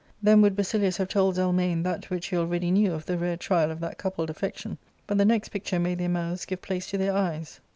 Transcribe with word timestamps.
Then 0.19 0.41
would 0.41 0.55
Basilius 0.55 0.97
have 0.97 1.09
told 1.09 1.35
Zelmane 1.35 1.83
that 1.83 2.09
which 2.09 2.25
he 2.29 2.35
already 2.35 2.71
knew 2.71 2.91
of 2.91 3.05
the 3.05 3.19
rare 3.19 3.37
trial 3.37 3.69
of 3.69 3.79
that 3.81 3.99
coupled 3.99 4.31
affection, 4.31 4.79
but 5.05 5.19
the 5.19 5.25
next 5.25 5.49
picture 5.49 5.77
made 5.77 5.99
their 5.99 6.09
mouths 6.09 6.45
give 6.45 6.63
place 6.63 6.89
to 6.89 6.97
their 6.97 7.13
eyes. 7.13 7.59